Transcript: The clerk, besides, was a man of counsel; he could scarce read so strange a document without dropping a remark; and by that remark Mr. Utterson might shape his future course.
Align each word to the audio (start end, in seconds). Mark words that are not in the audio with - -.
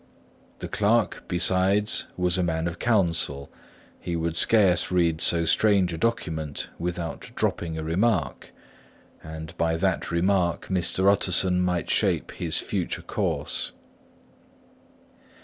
The 0.57 0.67
clerk, 0.67 1.25
besides, 1.27 2.07
was 2.17 2.35
a 2.35 2.41
man 2.41 2.65
of 2.65 2.79
counsel; 2.79 3.51
he 3.99 4.15
could 4.15 4.35
scarce 4.35 4.89
read 4.91 5.21
so 5.21 5.45
strange 5.45 5.93
a 5.93 5.97
document 5.99 6.69
without 6.79 7.29
dropping 7.35 7.77
a 7.77 7.83
remark; 7.83 8.51
and 9.23 9.55
by 9.59 9.77
that 9.77 10.09
remark 10.09 10.69
Mr. 10.69 11.07
Utterson 11.07 11.61
might 11.61 11.91
shape 11.91 12.31
his 12.31 12.57
future 12.57 13.03
course. 13.03 13.73